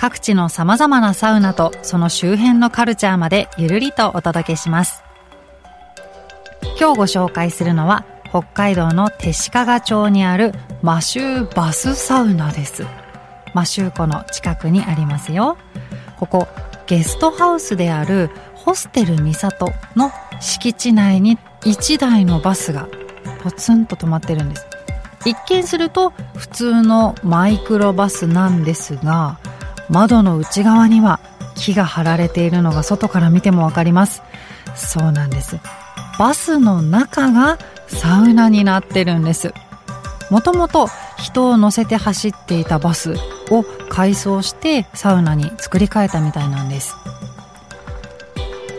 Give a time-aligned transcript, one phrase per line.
[0.00, 5.04] 各地の様々なサウナとその周辺のカルチャーまでゆるりとお届けします。
[6.80, 12.86] 今日ご紹介するのは北海道の手鹿町にあるマシューバスサウナです。
[13.52, 15.58] マシュー湖の近くにありますよ。
[16.18, 16.48] ここ
[16.86, 22.88] ゲストハウスであるホステル三郷の敷地内に1台のバスが
[23.42, 24.66] ポツンと止まってるんです。
[25.26, 29.38] 一見すると普通のマイクロバスなんですが
[29.90, 31.20] 窓の内側には
[31.56, 34.22] 木が張られているのが外から見てもわかります。
[34.76, 35.58] そうなんです。
[36.18, 39.52] バスの中がサウナになってるんです。
[40.30, 43.14] もともと人を乗せて走っていたバス
[43.50, 46.94] を改装してサウナに作り変えたみたいなんです。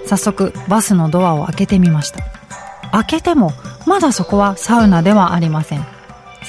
[0.07, 2.23] 早速バスのドアを開けてみました。
[2.91, 3.51] 開けても
[3.85, 5.85] まだそこはサウナではありません。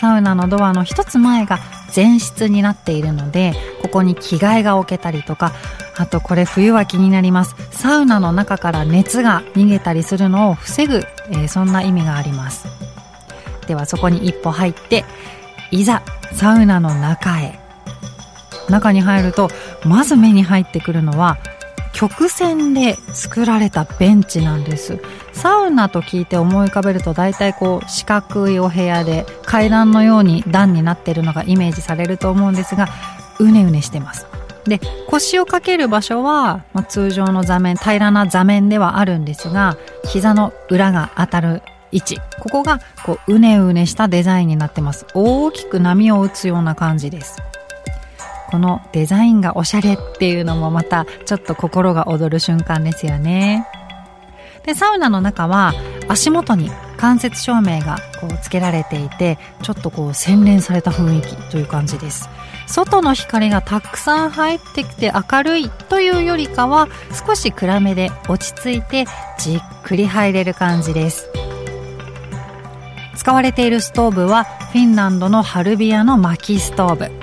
[0.03, 1.61] サウナのドアの一つ前が
[1.95, 5.53] 前室になっているのでここに着替えが置けたりとか
[5.97, 7.55] あとこれ冬は気になります。
[7.71, 12.67] サウナの中から熱が逃げたりするのを防ぐ、えー、そんな意味があります。
[13.69, 15.05] ではそこに一歩入って
[15.71, 17.61] いざサウナの中へ。
[18.69, 19.51] 中に入ると
[19.85, 21.39] まず目に入ってくるのは
[21.93, 24.99] 曲線で作られたベンチなんです。
[25.33, 32.89] サウナと聞いて思い浮かべると大体こう四角いお部屋で階段のように段になってるのがイメージされると思うんですが
[33.39, 34.27] うねうねしてます。
[34.65, 42.19] で腰をかける場所は、まあ、通常の座面平らな座面ではあるんですが膝の裏が当たる位置。
[42.41, 45.07] ここがこううねうねしたデザインになってます。
[45.15, 47.43] 大きく波を打つような感じです。
[48.53, 53.67] このデザインがおしゃれっていうのもまたちょっと心が躍る瞬間ですよね。
[54.67, 55.73] で、サウナの中は
[56.07, 62.29] 足元に間接照明がこうつけられていて、ちょっとこう洗練された雰囲気という感じです。
[62.67, 66.89] 外の光がたくさん入ってきて明るいというよりかは
[67.27, 69.07] 少し暗めで落ち着いて
[69.39, 71.31] じっくり入れる感じです。
[73.17, 77.22] 使われているストーブはフィンランドのハルビアの薪ストーブ。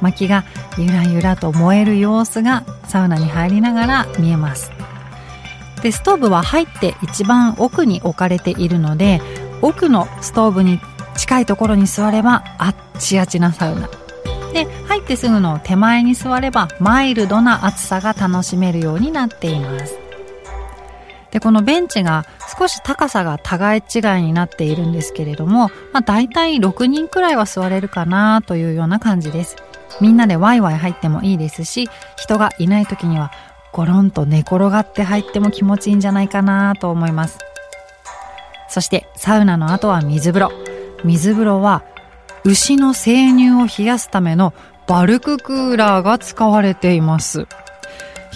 [0.00, 0.44] 薪が
[0.78, 4.70] ゆらゆらと燃える様子がサウナに入りながら見えます。
[5.82, 9.20] でストーブは入って一番奥に置かれているので
[9.62, 10.80] 奥のストーブに
[11.16, 13.88] 近いところに座ればあっちあちなサウナ。
[14.52, 19.98] で入ってすぐの手前に座ればマイルドな暑さが楽しめるようになっています。
[21.30, 22.24] でこのベンチが
[22.58, 29.56] 少し高さが互い違いになっているんですけれども、まあ、大体6人くらいは座れるかなというような感じです。
[30.00, 33.32] みんなでワイワイ入ってもいいですし、人がいない時には
[33.72, 37.38] ゴロンと寝転がって入っても気持ちいいんじゃないかなと思います。
[38.68, 40.52] そしてサウナの後は水風呂。
[41.04, 41.82] 水風呂は
[42.44, 44.54] 牛の生乳を冷やすための
[44.86, 47.46] バルククーラーが使われています。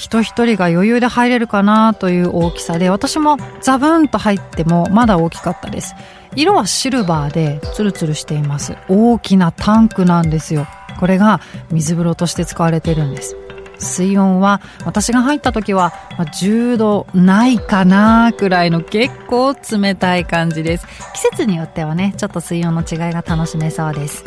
[0.00, 5.94] 人一人が余裕で入れるかなという大きさで私もザブンと入ってもまだ大きかったです
[6.34, 10.66] 色はシルバーでツルツルしています大きなタンクなんですよ
[11.00, 11.40] これが
[11.70, 13.36] 水風呂として使われてるんです。
[13.78, 20.86] 水温は私が入った時は10度ないかなくらいの結構冷たい感じです。
[21.14, 24.24] 季節によってはねちょっと水温の違いが楽しめそうです。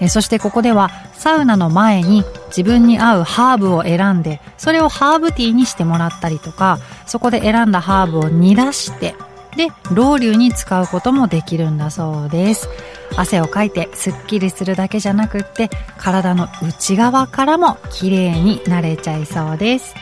[0.00, 9.16] えそしてここではサウナの前に自分に合うハーブを選んでそれをハーブティーにしてもらったりとかそこで選んだハーブを煮出して
[9.58, 12.68] でロウリュに使うこともできるんだそうです。
[13.16, 15.68] 汗をかいてすっきりするだけじゃなくって
[15.98, 19.96] 体の内側からも綺麗になれちゃいそうです。